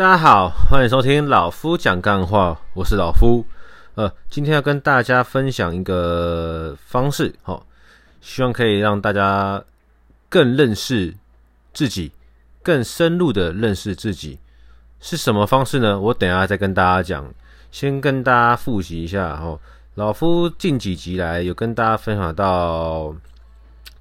[0.00, 3.44] 大家好，欢迎收听老夫讲干话，我是老夫。
[3.96, 7.66] 呃，今天要跟大家分享一个方式，好、
[8.22, 9.62] 希望可以让大家
[10.30, 11.14] 更认识
[11.74, 12.12] 自己，
[12.62, 14.38] 更深入的认识自己。
[15.00, 16.00] 是什么方式呢？
[16.00, 17.30] 我等下再跟大家讲。
[17.70, 19.60] 先跟大家复习一下，哦，
[19.96, 23.14] 老夫近几集来有跟大家分享到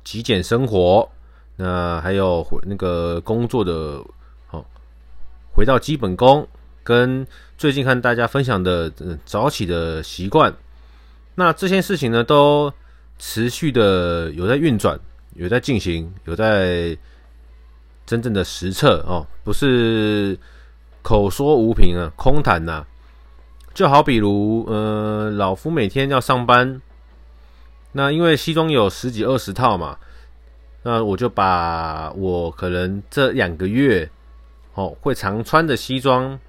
[0.05, 1.09] 极简生活，
[1.57, 4.02] 那还有那个工作的。
[5.60, 6.48] 回到基本功，
[6.86, 7.27] 跟
[7.58, 8.90] 最近看大家分享的
[9.26, 10.54] 早起的习惯，
[11.35, 12.72] 那这些事情呢，都
[13.18, 14.98] 持续的有在运转，
[15.34, 16.98] 有在进行，有在
[18.05, 20.40] 真正的实测哦，不是
[21.02, 22.85] 口说无凭啊，空谈呐。
[23.73, 26.82] 就好比如，呃，老夫每天要上班，
[27.91, 29.98] 那因为西装有十几二十套嘛，
[30.84, 34.10] 那我就把我可能这两个月。
[34.76, 36.40] 哦，会常穿的西装，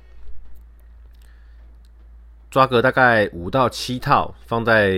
[2.51, 4.95] 抓个大概五到七套，放在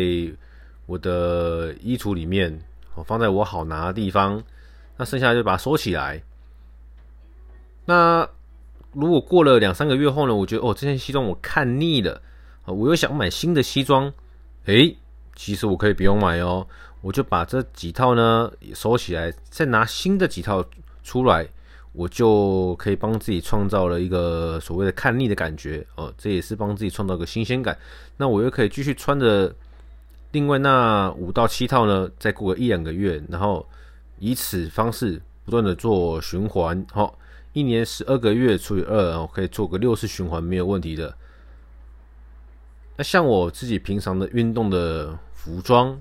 [0.87, 2.61] 我的衣橱里面，
[2.95, 4.43] 哦，放在我好拿的地方。
[4.97, 6.23] 那剩下就把它收起来。
[7.87, 8.29] 那
[8.93, 12.21] 如果过了两三个月后呢，我觉得哦，这件西装我看腻了，
[12.67, 14.13] 我又想买新的西装，
[14.67, 14.95] 诶，
[15.35, 16.67] 其实我可以不用买哦，
[17.01, 20.63] 我就把这几套呢收起来，再拿新的几套
[21.03, 21.49] 出来。
[21.93, 27.77] 我就可以帮自己创造了一个所谓的看腻的感觉哦，这也是帮自己创造个新鲜感。
[28.17, 29.55] 那我又可以继续穿着
[30.31, 33.67] 另外那五到七套呢，再过个一两个月，然后
[34.19, 37.19] 以此方式不断的做循环，好，
[37.53, 41.15] 一年十二个月除以二，然后可以做个六次循环没有问题的。
[42.97, 46.01] 那像我自己平常的运动的服装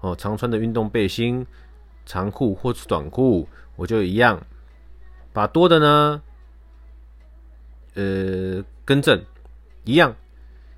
[0.00, 1.46] 哦，常穿的运动背心、
[2.06, 3.46] 长裤或是短裤，
[3.76, 4.42] 我就一样。
[5.34, 6.22] 把多的呢，
[7.94, 9.22] 呃，更正
[9.82, 10.14] 一样，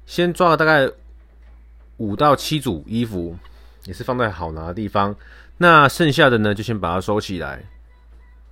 [0.06, 0.90] 先抓了大概
[1.98, 3.36] 五到七组衣服，
[3.84, 5.14] 也是放在好拿的地方。
[5.58, 7.62] 那剩下的呢，就先把它收起来。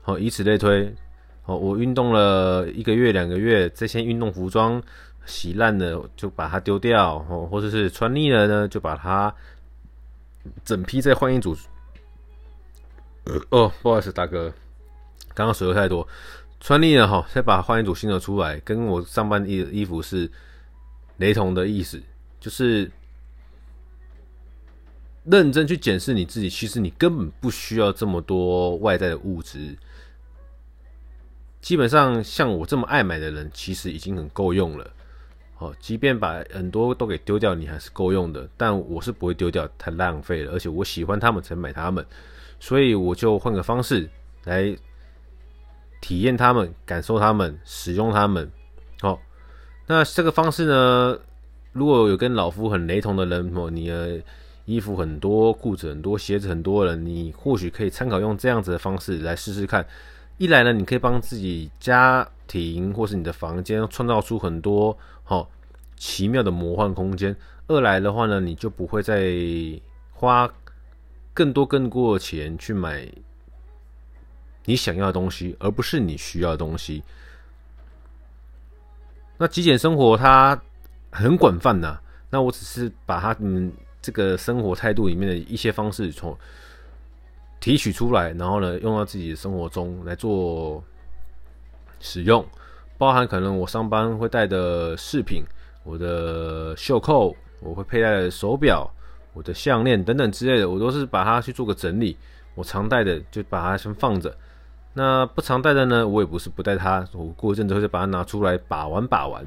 [0.03, 0.95] 好，以此类推。
[1.43, 4.83] 好，我运动了一个月、两个月，这些运动服装
[5.25, 9.35] 洗烂了就把它丢掉，哦，或者是穿腻了呢，就把它
[10.65, 11.57] 整批再换一组。
[13.51, 14.53] 哦，不好意思，大哥。
[15.35, 16.07] 刚刚水喝太多，
[16.61, 20.31] 穿腻了哈，再把它换一组新的出来，跟我上班衣衣服是
[21.17, 22.01] 雷同的意思，
[22.39, 22.91] 就是
[25.25, 29.77] 认真去检视你自己，其实你根本不需要这么多外在的物质，
[31.61, 34.91] 基本上像我这么爱买的人，其实已经很够用了。
[35.59, 38.49] 哦，即便把很多都给丢掉，你还是够用的。
[38.57, 42.05] 但我是不会丢掉，太浪费了，而且我喜欢他们才买他们，
[42.61, 44.09] 所以我就换个方式
[44.45, 44.77] 来。
[46.05, 48.53] 体验他们，感受他们，使用他们。
[49.01, 49.19] 好，
[49.87, 51.19] 那这个方式呢，
[51.73, 54.21] 如果有跟老夫很雷同的人，哦，你的
[54.67, 59.87] 衣服很多，裤子很多，鞋子很多人，你或许可以参考用这样子的方式来试试看。
[60.37, 65.51] 一来呢，你可以帮自己家庭或是你的房间创造出很多好
[65.97, 67.33] 奇妙的魔幻空间；
[67.67, 69.33] 二来的话呢，你就不会再
[70.13, 70.53] 花
[71.33, 73.09] 更多更多的钱去买。
[74.65, 77.03] 你想要的东西，而不是你需要的东西。
[79.37, 80.61] 那极简生活它
[81.11, 81.99] 很广泛呐，
[82.31, 86.37] 那我只是把它嗯这个生活态度里面的一些方式从
[87.61, 90.83] 提取出来，然后呢用到自己的生活中来做
[92.01, 92.47] 使用，
[92.97, 95.43] 包含可能我上班会带的饰品，
[95.83, 98.89] 我的袖扣，我会佩戴的手表，
[99.33, 102.17] 我的项链等等之类的，我都是把它去做个整理。
[102.55, 104.37] 我常带的就把它先放着。
[104.97, 109.45] 那不常带的呢，我也不是不带它，我过一阵子会再把它拿出来把玩把玩。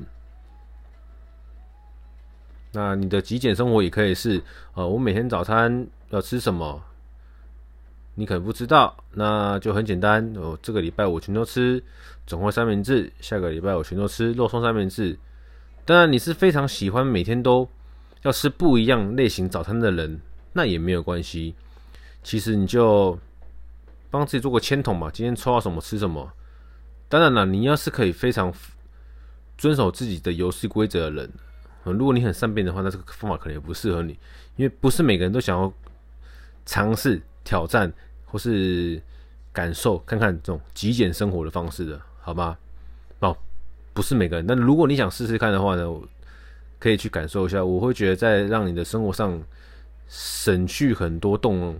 [2.74, 4.44] 那你的极简生活也可以是，
[4.74, 6.84] 呃，我每天早餐要吃什么，
[8.16, 11.82] 你可能不知道，那就很简单，哦，这个礼拜我全都吃
[12.26, 15.18] 整块三明治，下个礼拜我全都吃肉松三明治。
[15.86, 17.66] 当然，你是非常喜欢每天都
[18.24, 20.20] 要吃不一样类型早餐的人，
[20.52, 21.56] 那也没有关系。
[22.22, 23.18] 其实你就。
[24.10, 26.32] 帮自己做个签筒嘛，今天抽到什么吃什么。
[27.10, 28.54] 当然了，你要是可以非常
[29.58, 31.32] 遵守自己的游戏规则的人，
[31.84, 34.14] 如果你很善变的话，那这个方法可能也不适合你，
[34.56, 35.72] 因为不是每个人都想要
[36.66, 37.92] 尝试挑战
[38.26, 39.02] 或是
[39.54, 42.58] 感受看看这种极简生活的方式的，好吗？
[43.20, 43.36] 哦，
[43.94, 44.46] 不是每个人。
[44.46, 45.86] 那如果你想试试看的话呢，
[46.78, 47.64] 可以去感受一下。
[47.64, 49.42] 我会觉得在让你的生活上
[50.08, 51.80] 省去很多动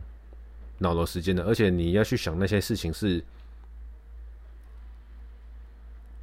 [0.80, 3.24] 脑的时间的，而且你要去想那些事情是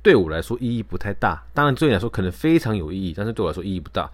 [0.03, 1.43] 对我来说意义不太大。
[1.53, 4.11] 当然，对你来说可能非常有意义，但是对我来说意义不大。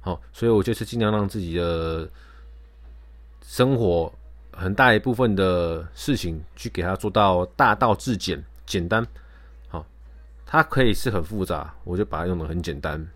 [0.00, 2.08] 好，所以我就是尽量让自己的
[3.42, 4.12] 生活
[4.52, 9.06] 很大一部分的事情去给它做到大道至简，简单。
[9.68, 9.84] 好，
[10.44, 13.06] 它可以是很复杂，我就把它用的很简单。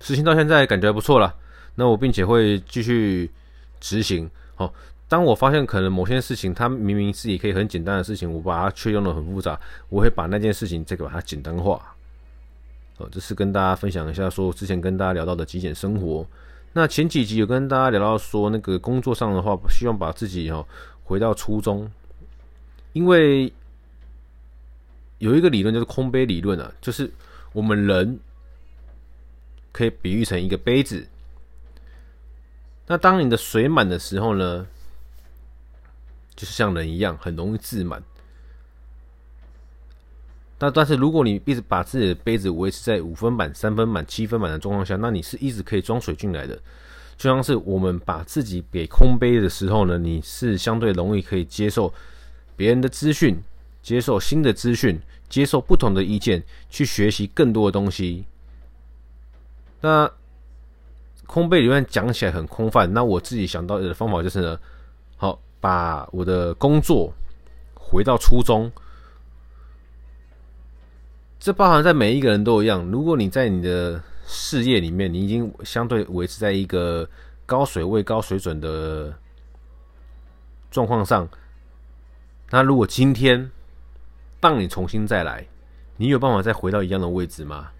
[0.00, 1.34] 实行到现在感觉还不错了，
[1.74, 3.30] 那我并且会继续
[3.82, 4.30] 执行。
[4.54, 4.72] 好，
[5.08, 11.94] 当我发现可能某些事情它明明自己可以很简单的事情，我把它却用的很复杂，我会把那件事情再给把它简单化。
[12.98, 16.24] 哦，这是跟大家分享一下，说之前跟大家聊到的极简生活。
[16.72, 20.64] 那前几集有跟大家聊到说，那个工作上的话，希望把自己哈
[21.04, 21.90] 回到初衷，
[22.92, 23.52] 因为
[25.18, 27.10] 有一个理论就是空杯理论啊，就是
[27.52, 28.18] 我们人。
[29.74, 31.08] 可以比喻成一个杯子。
[32.92, 34.66] 那当你的水满的时候呢，
[36.36, 38.02] 就是像人一样，很容易自满。
[40.58, 46.54] 那但是如果你一直把自己的杯子维持在五分满、三分满、七分满的状况下，那你是一直可以装水进来的。
[47.16, 51.94] 就像是我们把自己给空杯的时候呢，你是相对容易可以接受
[52.56, 53.42] 别人的资讯，
[53.82, 55.00] 接受新的资讯，
[55.30, 58.26] 接受不同的意见，去学习更多的东西。
[59.80, 60.12] 那
[61.32, 64.60] 空杯理论讲起来很空泛，那我自己想到的方法就是呢，
[65.16, 67.10] 好，把我的工作
[67.74, 68.70] 回到初衷。
[71.40, 72.84] 这包含在每一个人都一样。
[72.90, 77.08] 如果你在你的事业里面，你已经相对维持在一个
[77.46, 79.10] 高水位、高水准的
[80.70, 81.26] 状况上，
[82.50, 83.50] 那如果今天
[84.38, 85.46] 当你重新再来，
[85.96, 87.70] 你有办法再回到一样的位置吗？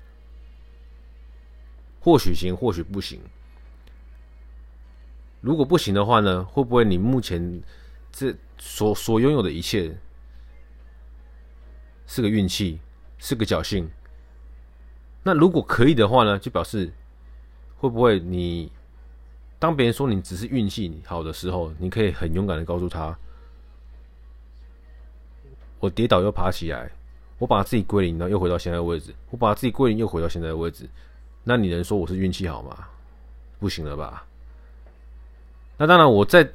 [2.00, 3.20] 或许行，或许不行。
[5.42, 6.44] 如果不行的话呢？
[6.44, 7.62] 会不会你目前
[8.12, 9.92] 这所所拥有的一切
[12.06, 12.80] 是个运气，
[13.18, 13.90] 是个侥幸？
[15.24, 16.38] 那如果可以的话呢？
[16.38, 16.92] 就表示
[17.76, 18.70] 会不会你
[19.58, 23.18] 当别人说你只是运气好的时候，你可以很勇敢的告诉他：
[25.80, 26.88] 我跌倒又爬起来，
[27.38, 30.88] 我把自己归零，然后又回到现在的位置，我把自己归零又回到现在的位置。
[31.42, 32.86] 那你能说我是运气好吗？
[33.58, 34.24] 不行了吧？
[35.76, 36.48] 那当然，我在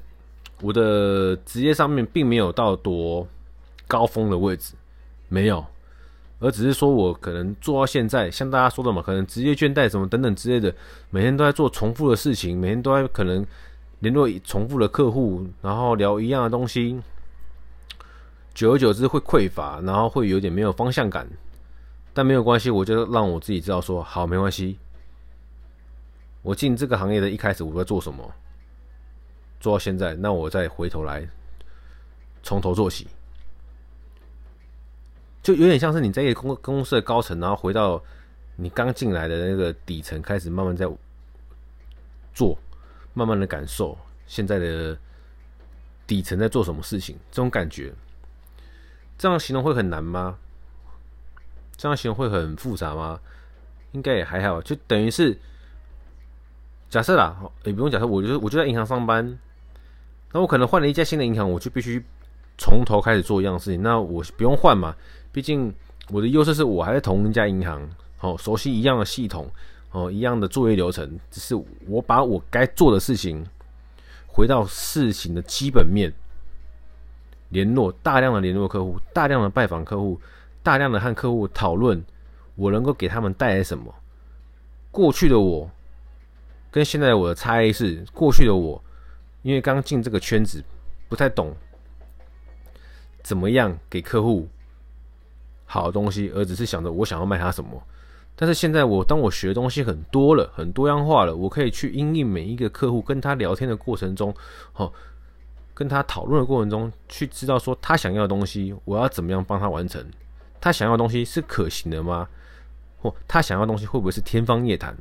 [0.62, 3.28] 我的职业上面并没有到多
[3.88, 4.74] 高峰的位置，
[5.28, 5.66] 没有，
[6.40, 10.74] 而只是说我可能做到现在，像大家说的嘛，可能职业倦怠什么等等之类的，
[11.10, 13.46] 每天都在做重复的事情，每天都在可能
[14.00, 17.00] 联络重复的客户，然后聊一样的东西，
[18.54, 21.28] 久而久之会匮乏，然后会有点没有方向感。
[22.14, 24.80] 但没有关系，我就让我自己知道说，好，没关系。
[26.42, 28.24] 我进这个行业的一开始，我在做什么？
[29.60, 31.28] 做到现在，那我再回头来，
[32.44, 33.08] 从头做起，
[35.42, 38.02] 就有点像是你在一个公公司的高层，然后回到
[38.56, 40.88] 你刚进来的那个底层，开始慢慢在
[42.34, 42.58] 做，
[43.14, 44.98] 慢慢的感受现在的
[46.06, 47.94] 底层在做什么事情，这种感觉，
[49.18, 50.38] 这样形容会很难吗？
[51.76, 53.20] 这样形容会很复杂吗？
[53.94, 55.38] 应该也还好，就等于是
[56.90, 59.38] 假设啦，也不用假设，我就我就在银行上班，
[60.32, 62.04] 那我可能换了一家新的银行，我就必须
[62.58, 63.82] 从头开始做一样事情。
[63.82, 64.96] 那我不用换嘛，
[65.32, 65.74] 毕竟
[66.10, 69.50] 我的优势是我还在同一家银行，哦，熟悉一样的系统，
[69.92, 71.56] 哦，一样的作业流程，只是
[71.88, 73.46] 我把我该做的事情
[74.26, 76.12] 回到事情的基本面，
[77.50, 80.20] 联络大量的联络客户，大量的拜访客户。
[80.64, 82.04] 大量的和客户讨论，
[82.56, 83.96] 我能够给他们带来什么？
[84.92, 85.72] 过去的我
[86.70, 88.84] 跟现在我的差异是，过去的我
[89.48, 90.62] 因为刚进这个圈子，
[91.08, 91.56] 不太懂
[93.24, 94.46] 怎么样给客户
[95.64, 97.82] 好的东西，而只是想着我想要卖他什么。
[98.36, 104.36] 但是现在我当我学的东西很多了，很多样化了，我可以去因应每一个客户跟他聊天的过程中，
[104.74, 104.92] 哦，
[105.74, 110.06] 跟他讨论的过程中，去知道说他想要的东西，我要怎么样帮他完成。
[110.60, 112.28] 他想要的东西是可行的吗？
[112.98, 114.94] 或他想要的东西会不会是天方夜谭？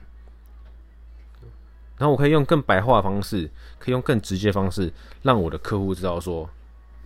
[1.99, 6.49] 然后我可以用更白话的方式，可以用更直接的方式，让我的客户知道说，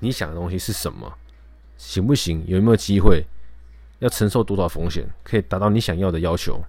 [0.00, 1.12] 你想的东西是什么，
[1.76, 2.44] 行不行？
[2.46, 3.24] 有没有机会？
[4.00, 6.64] 要承受多少风险，可以达到你想要的要求？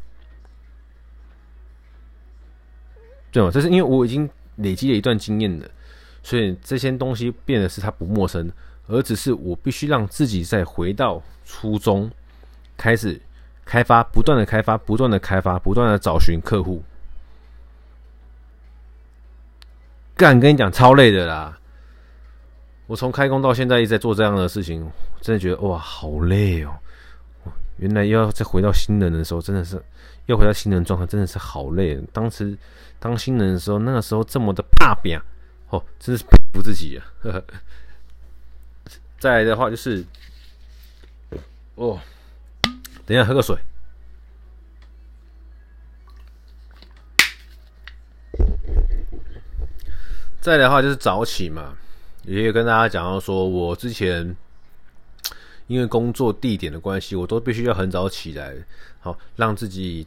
[3.31, 3.49] 对吗？
[3.49, 5.69] 这是因为我已经累积了一段经验了，
[6.21, 8.51] 所以这些东西变得是他不陌生。
[8.87, 12.11] 而只是我必须让自己再回到初衷，
[12.75, 13.21] 开始
[13.63, 16.83] 开发，不断的开发，不断的开发，不断的找寻客户。
[20.21, 21.57] 干，跟你讲超累的啦！
[22.85, 24.87] 我从开工到现在一直在做这样的事情，
[25.19, 26.77] 真的觉得哇，好累哦！
[27.77, 29.81] 原来又要再回到新人的时候，真的是
[30.27, 31.99] 又回到新人状态，真的是好累。
[32.13, 32.55] 当时
[32.99, 35.19] 当新人的时候，那个时候这么的怕扁
[35.69, 37.01] 哦，真是佩服自己啊！
[37.23, 37.43] 呵呵。
[39.17, 40.05] 再来的话就是，
[41.73, 41.99] 哦，
[43.07, 43.57] 等一下喝个水。
[50.41, 51.77] 再来的话就是早起嘛，
[52.25, 54.35] 也有跟大家讲到说，我之前
[55.67, 58.55] 因为工作地点的关系，我都必须要很早起来，
[59.01, 60.05] 好让自己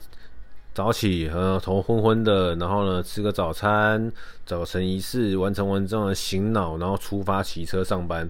[0.74, 4.10] 早起，和头昏昏的，然后呢吃个早餐，
[4.44, 8.28] 早晨仪式完成完之后醒脑，然后出发骑车上班。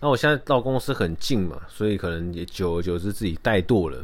[0.00, 4.02] 那我现在到公司很近嘛，所以可能也久而久之自己怠惰了，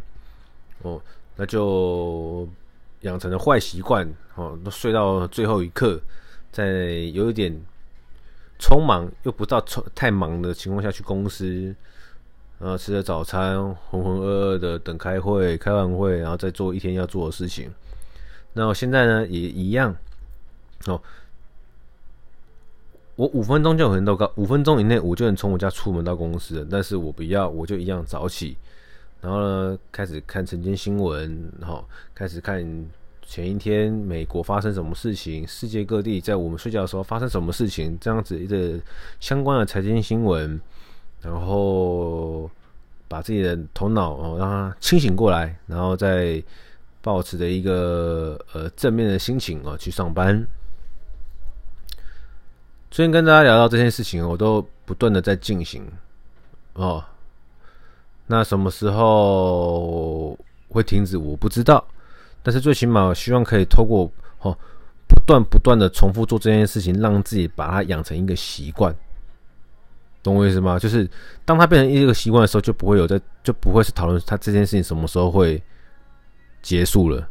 [0.82, 1.00] 哦，
[1.36, 2.46] 那就
[3.00, 5.98] 养成了坏习惯，哦，都睡到最后一刻。
[6.52, 6.66] 在
[7.14, 7.50] 有一点
[8.58, 11.74] 匆忙又不到匆太忙的情况下去公司，
[12.58, 13.56] 然后吃了早餐，
[13.90, 17.72] 浑浑噩噩的等开会，开完会然后再做一天要做的事情。
[18.52, 19.96] 那我现在呢也一样
[20.86, 21.00] 哦，
[23.16, 26.66] 我五分钟就能到高，五分钟以内我就能从我家出门到公司了。
[26.70, 28.58] 但是我不要，我就一样早起，
[29.22, 31.82] 然后呢开始看晨间新闻，然后
[32.14, 32.86] 开始看。
[33.24, 35.46] 前一天美国发生什么事情？
[35.46, 37.96] 世界各地在我们睡觉的时候发生什么事情？
[37.98, 38.78] 这样子一个
[39.20, 40.60] 相关的财经新闻，
[41.20, 42.50] 然后
[43.08, 46.42] 把自己的头脑哦让它清醒过来，然后再
[47.00, 50.46] 保持着一个呃正面的心情哦去上班。
[52.90, 55.86] 最近跟大家聊到这件事情，我都不断的在进行
[56.74, 57.02] 哦。
[58.26, 60.38] 那什么时候
[60.68, 61.16] 会停止？
[61.16, 61.82] 我不知道。
[62.42, 64.56] 但是最起码，我希望可以透过哦，
[65.06, 68.94] 不断不断的重复做这件事情，让自己把它养成一个习惯，
[70.22, 70.78] 懂我意思吗？
[70.78, 71.08] 就是
[71.44, 75.62] 当它变成一个习惯的时候，就不会有在，就不会是讨论它这件事情什么时候会
[76.62, 77.28] 结束了，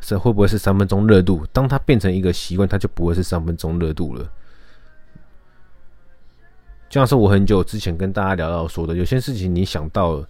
[0.00, 1.46] 是会不会是三分钟热度？
[1.52, 4.24] 当它变成一个习惯，它就不会是三分钟热度了。
[6.88, 10.28] 就像是我很久之前跟大家聊到说的，有些事情你想到了，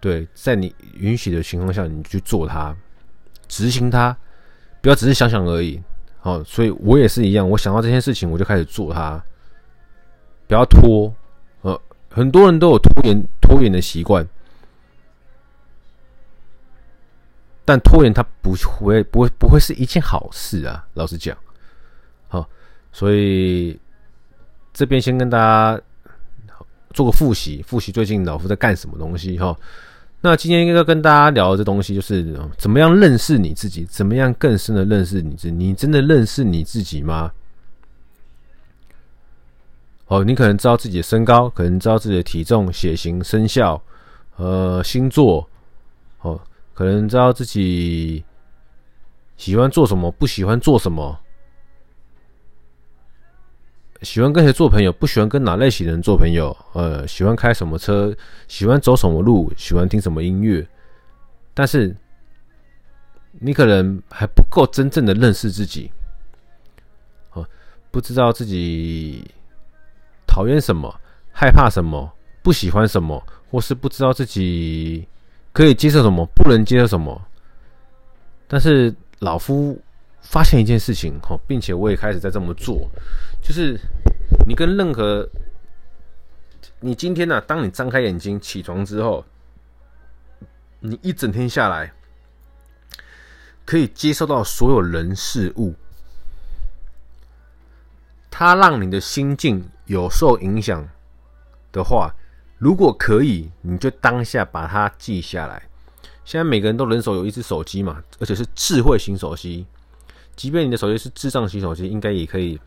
[0.00, 2.76] 对，在你允许的情况下，你去做它。
[3.48, 4.16] 执行它，
[4.80, 5.82] 不要只是想想而已。
[6.20, 9.22] 好，所以我也是一样，我想到这件事情，我就开始做它，
[10.48, 11.14] 不要拖。
[11.62, 14.26] 呃，很多人都有拖延拖延的习惯，
[17.64, 20.84] 但拖延它不会不会不会是一件好事啊。
[20.94, 21.36] 老实讲，
[22.28, 22.48] 好，
[22.92, 23.78] 所以
[24.72, 25.80] 这边先跟大家
[26.90, 29.56] 做个复习，复习最近老夫在干什么东西哈。
[30.20, 35.54] 那今天应该跟大家聊的这东西，就是怎么样认识你自己，怎么样更深的认识你自己。
[35.54, 37.30] 你真的认识你自己吗？
[40.08, 43.80] 哦，你可能知道自己的身高，可能知道自己的体重、血型、生肖、
[44.36, 45.48] 呃星座，
[46.22, 46.40] 哦，
[46.74, 48.24] 可能知道自己
[49.36, 51.18] 喜欢做什么，不喜欢做什么。
[54.02, 54.92] 喜欢跟谁做朋友？
[54.92, 56.56] 不喜欢跟哪类型的人做朋友？
[56.74, 58.14] 呃，喜欢开什么车？
[58.48, 59.52] 喜欢走什么路？
[59.56, 60.66] 喜欢听什么音乐？
[61.54, 61.96] 但是
[63.32, 65.90] 你可能还不够真正的认识自己，
[67.32, 67.46] 哦，
[67.90, 69.24] 不知道自己
[70.26, 70.94] 讨厌什么、
[71.32, 72.12] 害怕什么、
[72.42, 75.06] 不喜欢什么，或是不知道自己
[75.52, 77.20] 可以接受什么、不能接受什么。
[78.46, 79.78] 但是老夫
[80.28, 82.90] 发现一件事情，哈，并且我也开始在这么做。
[83.42, 83.78] 就是
[84.46, 85.26] 你跟任何
[86.80, 89.24] 你今天呢、啊，当你张开眼睛起床之后，
[90.80, 91.92] 你一整天下来
[93.64, 95.74] 可以接受到所有人事物，
[98.30, 100.86] 它让你的心境有受影响
[101.72, 102.12] 的话，
[102.58, 105.62] 如果可以，你就当下把它记下来。
[106.24, 109.64] 现在每个人都人手有一只手机嘛，而且是智慧型手机，
[110.36, 112.60] 即便你的手机是智障型手机，应该也可以。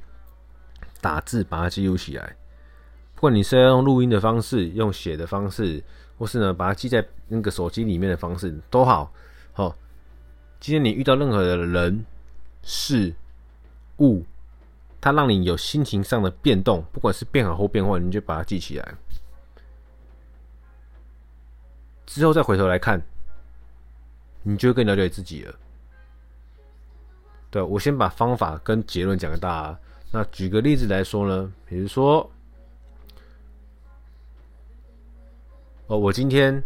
[1.01, 2.35] 打字把它记录起来，
[3.15, 5.81] 不管你是要用录音的方式、用写的方式，
[6.17, 9.09] 或是呢把它记在那个手机里面的方式都好。
[9.53, 9.73] 好，
[10.59, 12.05] 今天你遇到任何的人、
[12.63, 13.13] 事、
[13.99, 14.25] 物，
[14.99, 18.95] 它让你有心情上的变动，不管是变好或变坏，你就把它记起来，
[22.05, 23.01] 之后再回头来看，
[24.43, 25.55] 你就会更了解自己了。
[27.51, 29.79] 对，我先把方法跟结论讲给大家。
[30.11, 32.29] 那举个例子来说呢，比如说，
[35.87, 36.63] 哦，我今天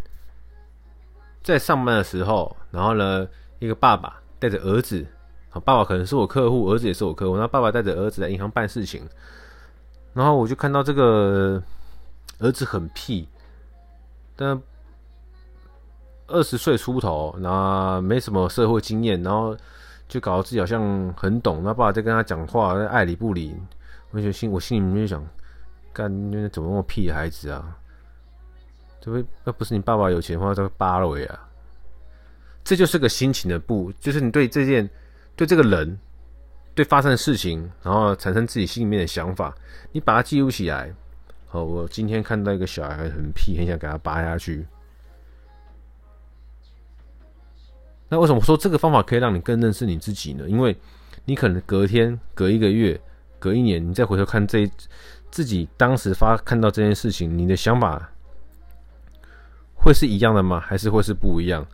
[1.42, 3.26] 在上班的时候，然后呢，
[3.58, 5.06] 一个爸爸带着儿子，
[5.64, 7.36] 爸爸可能是我客户，儿子也是我客户。
[7.36, 9.06] 那爸爸带着儿子来银行办事情，
[10.12, 11.62] 然后我就看到这个
[12.40, 13.28] 儿子很屁，
[14.36, 14.60] 但
[16.26, 19.56] 二十岁出头，然后没什么社会经验，然后
[20.08, 21.62] 就搞得自己好像很懂。
[21.62, 23.54] 那爸爸在跟他讲话，爱理不理。
[24.10, 25.26] 我就心，我心里面就想，
[25.92, 26.08] 干，
[26.50, 27.76] 怎么那么屁的孩子啊？
[29.00, 31.40] 这不，那不是你爸爸有钱的话，这个扒了我呀。
[32.62, 34.88] 这就是个心情的不，就是你对这件，
[35.34, 35.98] 对这个人，
[36.74, 39.54] 对发生的事情，然后产生自己心里面的想法，
[39.90, 40.94] 你把它记录起来。
[41.50, 44.66] 哦，我今天看到一个小孩很屁，很想给他扒下去。
[48.08, 50.44] 那为什么说这个方法可以让你更认识你自己呢？
[50.48, 50.76] 因为
[51.24, 53.00] 你可能隔天、隔一个月、
[53.38, 54.70] 隔一年，你再回头看这
[55.30, 58.10] 自己当时发看到这件事情，你的想法
[59.74, 60.60] 会是一样的吗？
[60.60, 61.66] 还是会是不一样？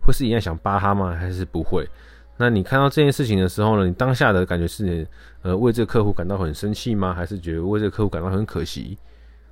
[0.00, 1.14] 会是一样想扒他吗？
[1.14, 1.88] 还是不会？
[2.36, 3.86] 那你看到这件事情的时候呢？
[3.86, 5.06] 你当下的感觉是你，
[5.42, 7.14] 呃，为这个客户感到很生气吗？
[7.14, 8.98] 还是觉得为这个客户感到很可惜？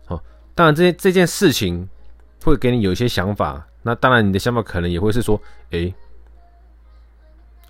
[0.05, 0.23] 好，
[0.55, 1.88] 当然这这件事情
[2.45, 3.66] 会给你有一些想法。
[3.87, 5.40] 那当然，你的想法可能也会是说，
[5.71, 5.95] 诶，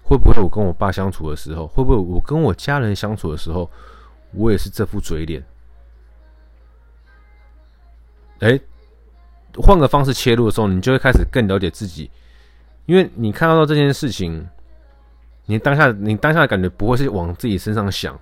[0.03, 3.71] 会不会我跟我爸相处的时候，会不会我跟我家人相处的时候，
[4.33, 5.45] 我也是这副嘴脸？
[8.39, 8.59] 诶，
[9.57, 12.11] 换个方式切入的时候，你就会开始更了解自己。
[12.87, 14.49] 因为你看到这件事情，
[15.45, 18.19] 你当下你当下的感觉不会是往自己身上想，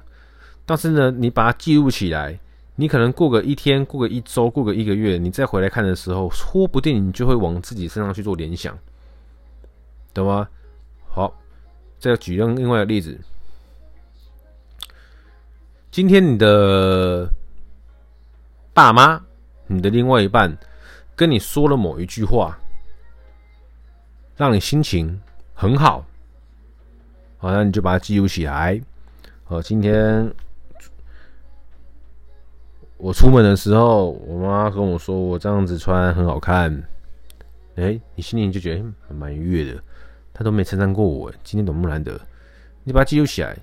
[0.66, 2.40] 但是呢，你把它记录起来，
[2.76, 8.76] 你可能过个一天，过个一周，过个一个月，你再回来看的时候，说不定你就会往自己身上去做联想，
[10.12, 10.48] 懂吗？
[11.08, 11.32] 好，
[11.98, 13.18] 再举另另外一个例子，
[15.90, 17.30] 今天你的
[18.72, 19.20] 爸妈，
[19.66, 20.56] 你的另外一半
[21.14, 22.58] 跟你说了某一句话。
[24.36, 25.20] 让你心情
[25.54, 26.04] 很好，
[27.38, 28.80] 好，那你就把它记录起来。
[29.44, 30.28] 好，今天
[32.96, 36.82] 我出门的时候，我妈跟我说我这样子穿很好看。
[37.76, 39.82] 哎，你心里就觉得蛮愉悦的。
[40.32, 42.20] 她都没称赞过我，今天多么难得！
[42.84, 43.56] 你把它记录起来，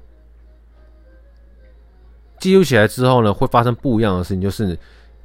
[2.39, 4.77] 记录起来之后呢，会发生不一样的事情，就是。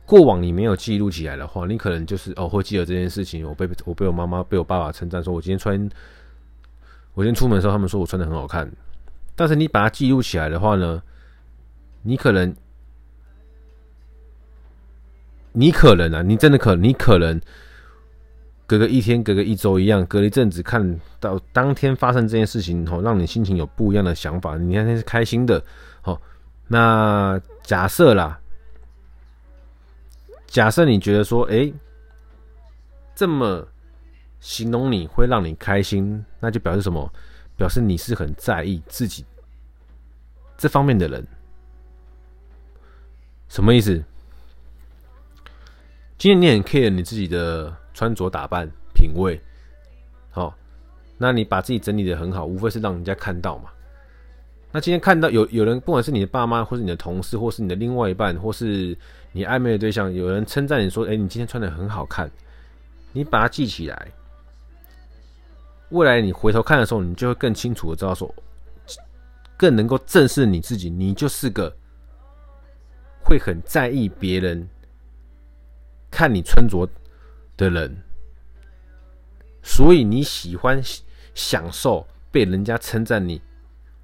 [0.05, 3.45] 过往你没有记录起来的话，你可能就是哦会记得这件事情。
[3.45, 5.77] 我被我被我妈妈被我爸爸称赞说，我今天穿，
[7.13, 8.71] 我今天出门的时候，他们说我穿的很好看。
[9.35, 11.03] 但是你把它记录起来的话呢，
[12.03, 12.55] 你可能，
[15.59, 17.41] 你可能啊，你真的可，你可能
[18.67, 24.59] 隔个一天，隔个一周一样，隔一阵子看到当天发生这件事情后，让你心情有不一样的想法。
[24.59, 25.65] 你那天是开心的，
[26.03, 26.21] 好，
[26.69, 28.39] 那假设啦。
[30.47, 31.73] 假设你觉得说，哎，
[33.15, 33.67] 这么
[34.41, 37.11] 形容你会让你开心，那就表示什么？
[37.57, 39.25] 表示你是很在意自己
[40.59, 41.27] 这方面的人。
[43.49, 44.05] 什么意思？
[46.19, 49.39] 今天你很 care 你自己的穿着打扮品味，
[50.31, 50.55] 好，
[51.19, 53.71] 那你把自己整理的很好，无非是让人家看到嘛。
[54.73, 58.97] 那今天看到有有人，不管是你的爸妈，或是你的同事，或是你的另外一半，或是
[59.33, 62.31] 你暧昧的对象，有人称赞你说：“欸，你今天穿的很好看。”
[63.13, 64.09] 你把它记起来，
[65.91, 68.35] 未来你回头看的时候，你就会更清楚的知道说，
[69.57, 70.91] 更能够正视你自己。
[70.91, 71.75] 你就是个
[73.23, 74.69] 会很在意别人
[76.17, 76.89] 看你穿着
[77.59, 77.95] 的人，
[79.63, 80.81] 所以你喜欢
[81.35, 83.39] 享受被人家称赞你。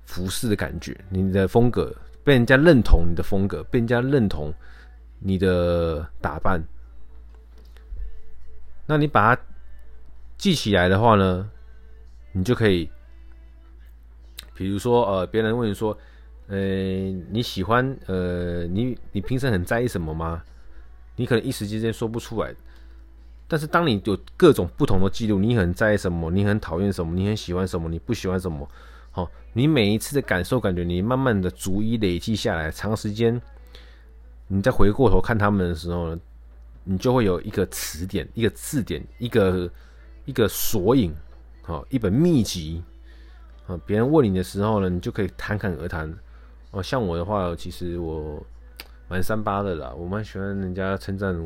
[0.04, 1.90] 服饰的感觉，你的风格
[2.22, 4.52] 被人家认同，你的风格被人家认同，
[5.20, 6.62] 你的打扮，
[8.84, 9.42] 那你把它
[10.36, 11.50] 记起来的话呢，
[12.32, 12.90] 你就可以，
[14.54, 15.96] 比如说呃，别人问你说，
[16.48, 16.58] 呃，
[17.30, 20.44] 你喜欢呃，你你平时很在意什么吗？
[21.16, 22.54] 你可能一时之间说不出来，
[23.46, 28.68] 但是当你有各种不同的记录，你很在意什么，你很讨厌什么，你很喜欢什么，你不喜欢什么。
[29.10, 33.38] 好，你每一次的感受、感觉，你慢慢的逐一累积下来，长时间，
[34.48, 36.20] 你再回过头看他们的时候呢，
[36.84, 39.70] 你就会有一个词典、一个字典、一个
[40.24, 41.12] 一个索引，
[41.60, 42.82] 好，一本秘籍，
[43.66, 46.10] 啊，别人问你的时候呢，你就可以侃侃而谈。
[46.70, 48.42] 哦，像我的话，其实我
[49.12, 51.38] 蛮三八的啦，我蛮喜欢人家称赞，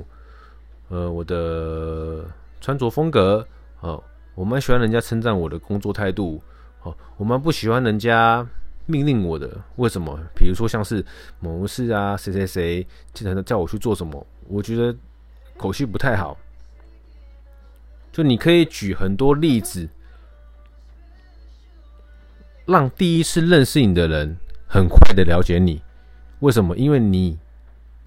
[0.89, 2.25] 呃，我的
[2.61, 3.45] 穿着风格，
[3.81, 4.01] 哦，
[4.37, 6.41] 我蛮喜欢人家称赞我的工作态度
[6.85, 6.97] 哦。
[7.17, 8.47] 我们不喜欢人家
[8.87, 10.17] 命令我的，为什么？
[10.33, 11.05] 比如说像是
[11.41, 14.97] 某事啊，谁谁谁经常叫我去做什么，我觉得
[15.57, 16.39] 口气不太好。
[18.13, 19.89] 就你可以举很多例子，
[22.65, 24.37] 让第一次认识你的人
[24.69, 25.83] 很快的了解你。
[26.39, 26.77] 为什么？
[26.77, 27.37] 因为你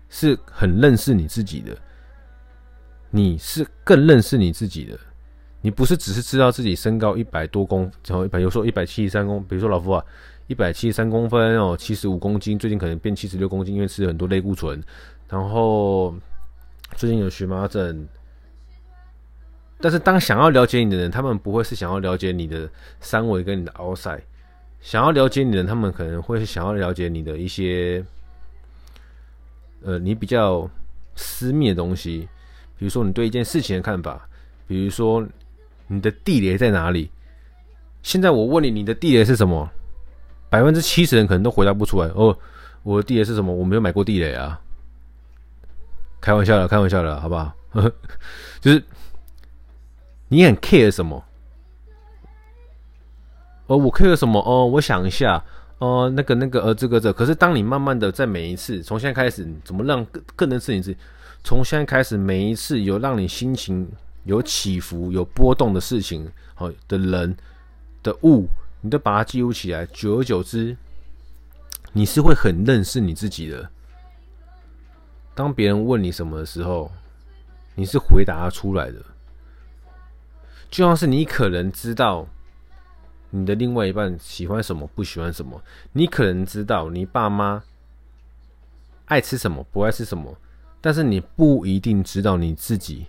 [0.10, 1.78] 是很认识你自己的，
[3.12, 4.98] 你是更认识你自己的。
[5.62, 10.04] 你不是只是知道自己身高一百多公，然后一百，有时候一百七十三公，比如说老夫啊，
[10.48, 14.82] 一百七十三公分哦，七十五公斤，最近可能变七十六公斤，因为吃了很多类固醇，
[15.28, 16.16] 然后
[16.96, 18.08] 最近有荨麻疹。
[19.82, 22.70] 但是当想要了解你的人，他们不会是想要了解你的
[23.00, 24.22] 三围跟你的凹塞
[24.82, 28.04] 想要了解你的人，他们可能会想要了解你的一些，
[29.84, 30.70] 呃，你比较
[31.16, 32.28] 私密的东西，
[32.78, 34.28] 比如说你对一件事情的看法，
[34.68, 35.28] 比如说。
[35.92, 37.10] 你的地雷在哪里？
[38.04, 39.68] 现在我问你，你的地雷是什么？
[40.48, 42.08] 百分之七十人可能都回答不出来。
[42.10, 42.38] 哦，
[42.84, 43.52] 我的地雷是什么？
[43.52, 44.62] 我没有买过地雷啊。
[46.22, 47.52] 开玩笑的，开玩笑的，好不好？
[48.62, 48.84] 就是
[50.28, 51.26] 你很 care 什么？
[53.66, 54.40] 哦，我 care 什么？
[54.46, 55.44] 哦，我想一下。
[55.80, 57.12] 哦，那个，那个，呃，这个，这。
[57.12, 61.00] 可是当你慢慢的在每一次，从现在开始，怎么让更更能适应自己？
[61.44, 63.90] 从现在开始，每一次有让你心情。
[64.26, 67.36] 有起伏、有波动的事情，好的人
[68.04, 68.48] 的物，
[68.82, 69.86] 你都把它记录起来。
[69.88, 70.76] 久而久之，
[71.94, 73.68] 你是会很认识你自己的。
[75.34, 76.92] 当别人问你什么的时候，
[77.74, 78.98] 你是回答出来的。
[80.70, 82.28] 就像是你可能知道
[83.32, 85.62] 你的另外一半喜欢什么、不喜欢什么，
[85.94, 87.64] 你可能知道你爸妈
[89.06, 90.36] 爱吃什么、不爱吃什么，
[90.82, 93.06] 但是你不一定知道你自己。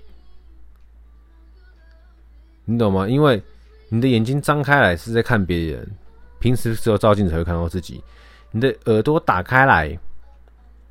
[2.64, 3.08] 你懂吗？
[3.08, 3.42] 因为
[3.88, 5.90] 你的眼睛张开来是在看别人，
[6.38, 8.02] 平时只有照镜子才会看到自己。
[8.52, 9.98] 你的耳朵打开来，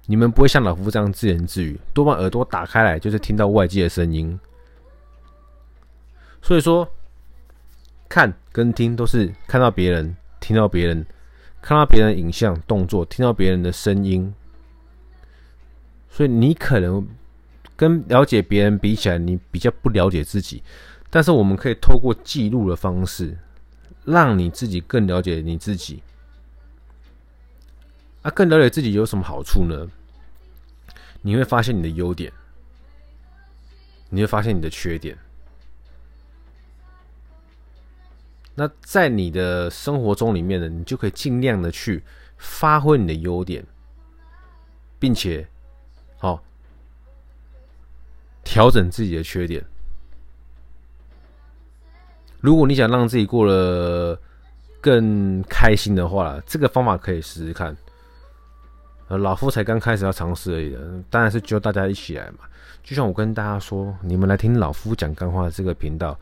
[0.05, 4.37] 你们不会像老夫这样自言自语，多半耳朵打开来就是听到外界的声音。
[6.41, 6.87] 所以说，
[8.07, 11.05] 看跟听都是看到别人，听到别人，
[11.61, 14.33] 看到别人影像、动作，听到别人的声音。
[16.09, 17.07] 所以你可能
[17.77, 20.61] 跟了解别人比起来，你比较不了解自己。
[21.09, 23.37] 但是我们可以透过记录的方式，
[24.03, 26.03] 让你自己更了解你自己。
[28.23, 29.87] 啊，更了解自己有什么好处呢？
[31.21, 32.29] 你会发现你的优点，
[34.09, 35.17] 你会发现你的缺点。
[38.59, 42.03] 那在你的生活中里面呢，你就可以尽量的去
[42.37, 43.65] 发挥你的优点，
[44.99, 45.47] 并且，
[46.17, 46.43] 好，
[48.43, 49.63] 调整自己的缺点。
[52.41, 54.19] 如果你想让自己过得
[54.81, 57.73] 更开心的话，这个方法可以试试看。
[59.07, 62.39] 呃，老夫才刚开始要尝试而已的，当然是叫大家一起来嘛。
[62.83, 66.19] 就像我跟大家说，你们来听老夫讲干话这个频道，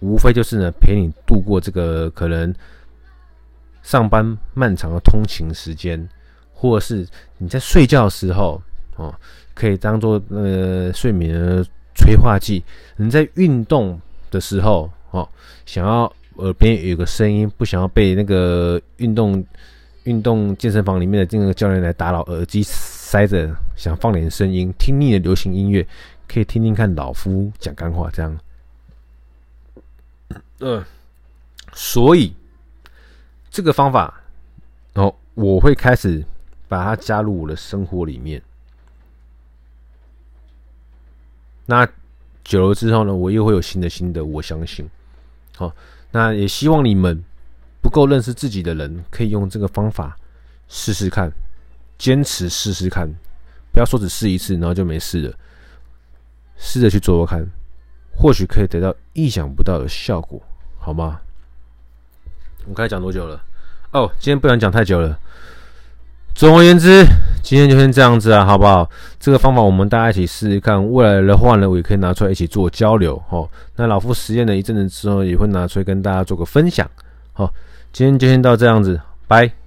[0.00, 2.54] 无非就是呢陪你度过这个可能
[3.82, 6.08] 上班漫长的通勤时间，
[6.52, 7.06] 或是
[7.38, 8.60] 你在睡觉的时候
[8.96, 9.14] 哦，
[9.54, 12.62] 可以当做呃睡眠的催化剂。
[12.96, 14.90] 你在运动的时候。
[15.12, 15.28] 哦，
[15.66, 16.04] 想要
[16.36, 19.44] 耳边有个声音，不想要被那个运动
[20.04, 25.84] 运动健身房里面的这个教练来打扰，耳机塞着，想放点声音，听腻的流行音乐，
[26.28, 28.38] 可以听听看老夫讲干话，这样。
[30.60, 30.84] 嗯，
[31.72, 32.34] 所以
[33.50, 34.22] 这个方法，
[34.92, 36.24] 然哦，我会开始
[36.68, 38.42] 把它加入我的生活里面。
[41.66, 41.88] 那
[42.44, 44.88] 久了之后呢，我又会有新的心得，我相信。
[45.56, 45.74] 好，
[46.10, 47.22] 那也希望你们
[47.80, 50.16] 不够认识自己的人，可以用这个方法
[50.68, 51.30] 试试看，
[51.96, 53.08] 坚持试试看，
[53.72, 55.34] 不要说只试一次，然后就没事了。
[56.56, 57.46] 试着去做做看，
[58.20, 60.38] 或许可以得到意想不到的效果，
[60.78, 61.18] 好吗？
[62.64, 63.40] 我们开始讲多久了？
[63.92, 65.18] 哦，今天不想讲太久了。
[66.34, 67.02] 总而言之，
[67.42, 68.88] 今天就先这样子啊，好不好？
[69.18, 73.20] 这个方法我们大家一起试试看，未来的话呢，我也可以拿出来一起做交流。
[73.30, 76.88] 齁，那老夫实验了一阵子之后，也会拿出来跟大家做个分享。
[77.32, 77.50] 好，
[77.90, 79.59] 今天就先到这样子，拜。